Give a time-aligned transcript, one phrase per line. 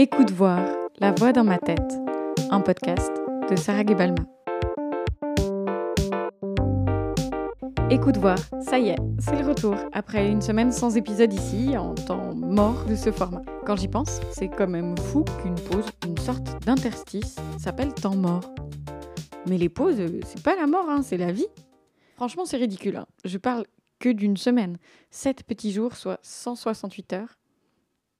[0.00, 0.64] Écoute voir,
[1.00, 1.92] la voix dans ma tête,
[2.50, 3.10] un podcast
[3.50, 4.24] de Sarah Gebalma.
[7.90, 11.96] Écoute voir, ça y est, c'est le retour après une semaine sans épisode ici, en
[11.96, 13.42] temps mort de ce format.
[13.66, 18.54] Quand j'y pense, c'est quand même fou qu'une pause, une sorte d'interstice, s'appelle temps mort.
[19.48, 21.48] Mais les pauses, c'est pas la mort, hein, c'est la vie.
[22.14, 22.98] Franchement, c'est ridicule.
[22.98, 23.06] Hein.
[23.24, 23.66] Je parle
[23.98, 24.78] que d'une semaine,
[25.10, 27.36] 7 petits jours, soit 168 heures.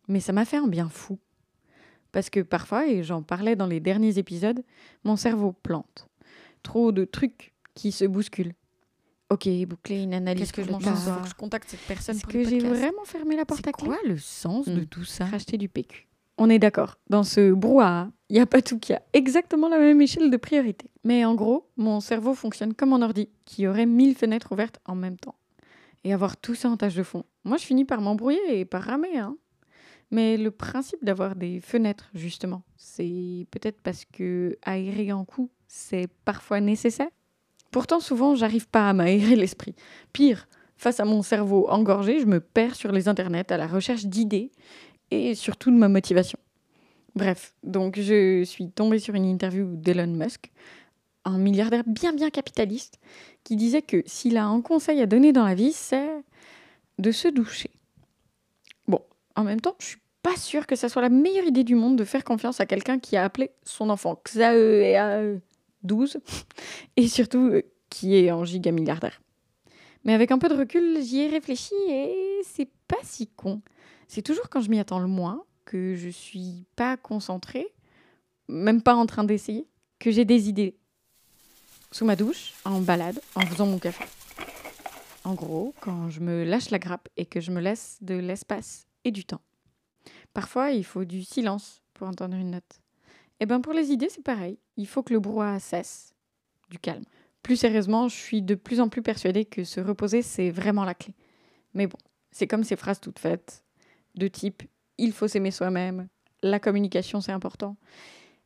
[0.08, 1.20] Mais ça m'a fait un bien fou.
[2.12, 4.62] Parce que parfois, et j'en parlais dans les derniers épisodes,
[5.04, 6.08] mon cerveau plante.
[6.62, 8.54] Trop de trucs qui se bousculent.
[9.30, 11.18] Ok, boucler une analyse que, je mange soir.
[11.18, 13.86] Faut que je contacte cette personne Est-ce que j'ai vraiment fermé la porte à clé
[13.88, 14.86] quoi le sens de Hmm.
[14.86, 16.08] tout ça Racheter du PQ.
[16.38, 19.78] On est d'accord, dans ce brouhaha, il n'y a pas tout qui a exactement la
[19.78, 20.88] même échelle de priorité.
[21.04, 24.94] Mais en gros, mon cerveau fonctionne comme un ordi qui aurait 1000 fenêtres ouvertes en
[24.94, 25.34] même temps.
[26.04, 27.24] Et avoir tout ça en tâche de fond.
[27.44, 29.18] Moi, je finis par m'embrouiller et par ramer.
[29.18, 29.36] Hein.
[30.10, 36.08] Mais le principe d'avoir des fenêtres, justement, c'est peut-être parce que aérer en coup, c'est
[36.24, 37.10] parfois nécessaire.
[37.70, 39.74] Pourtant, souvent, j'arrive pas à m'aérer l'esprit.
[40.12, 44.06] Pire, face à mon cerveau engorgé, je me perds sur les internets à la recherche
[44.06, 44.50] d'idées
[45.10, 46.38] et surtout de ma motivation.
[47.14, 50.50] Bref, donc je suis tombée sur une interview d'Elon Musk,
[51.24, 52.98] un milliardaire bien bien capitaliste,
[53.44, 56.08] qui disait que s'il a un conseil à donner dans la vie, c'est
[56.98, 57.70] de se doucher.
[59.38, 61.94] En même temps, je suis pas sûre que ça soit la meilleure idée du monde
[61.94, 65.40] de faire confiance à quelqu'un qui a appelé son enfant Xae
[65.84, 66.18] 12
[66.96, 69.22] et surtout euh, qui est en giga milliardaire.
[70.02, 73.62] Mais avec un peu de recul, j'y ai réfléchi et c'est pas si con.
[74.08, 77.68] C'est toujours quand je m'y attends le moins, que je suis pas concentrée,
[78.48, 79.68] même pas en train d'essayer,
[80.00, 80.76] que j'ai des idées.
[81.92, 84.04] Sous ma douche, en balade, en faisant mon café.
[85.22, 88.87] En gros, quand je me lâche la grappe et que je me laisse de l'espace
[89.10, 89.42] du temps.
[90.34, 92.80] Parfois, il faut du silence pour entendre une note.
[93.40, 94.58] Et ben pour les idées, c'est pareil.
[94.76, 96.14] Il faut que le brouhaha cesse,
[96.70, 97.04] du calme.
[97.42, 100.94] Plus sérieusement, je suis de plus en plus persuadée que se reposer, c'est vraiment la
[100.94, 101.14] clé.
[101.74, 101.98] Mais bon,
[102.30, 103.64] c'est comme ces phrases toutes faites,
[104.14, 104.62] de type
[104.98, 106.08] il faut s'aimer soi-même,
[106.42, 107.76] la communication c'est important.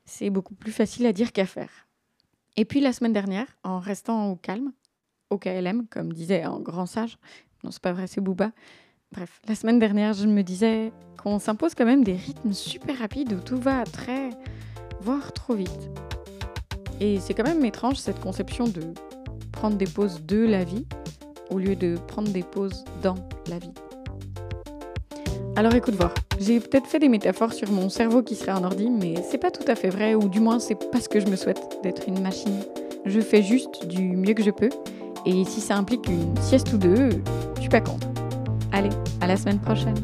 [0.04, 1.88] C'est beaucoup plus facile à dire qu'à faire.
[2.56, 4.72] Et puis la semaine dernière, en restant au calme,
[5.30, 7.18] au KLM, comme disait un grand sage,
[7.64, 8.52] non c'est pas vrai, c'est Booba.
[9.12, 10.90] Bref, la semaine dernière, je me disais
[11.22, 14.30] qu'on s'impose quand même des rythmes super rapides où tout va très,
[15.02, 15.90] voire trop vite.
[16.98, 18.80] Et c'est quand même étrange cette conception de
[19.52, 20.86] prendre des pauses de la vie
[21.50, 23.16] au lieu de prendre des pauses dans
[23.48, 23.72] la vie.
[25.56, 28.88] Alors écoute voir, j'ai peut-être fait des métaphores sur mon cerveau qui serait un ordi,
[28.88, 31.26] mais c'est pas tout à fait vrai, ou du moins c'est pas ce que je
[31.26, 32.60] me souhaite d'être une machine.
[33.04, 34.70] Je fais juste du mieux que je peux,
[35.26, 37.10] et si ça implique une sieste ou deux,
[37.56, 38.06] je suis pas contre.
[38.72, 38.90] Allez,
[39.20, 39.94] à la semaine prochaine.